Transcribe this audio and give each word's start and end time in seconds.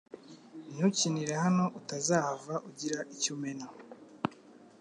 Ntukinire 0.71 1.33
hano 1.43 1.65
utazahava 1.79 2.55
ugira 2.69 2.99
icyo 3.15 3.29
umena 3.35 3.65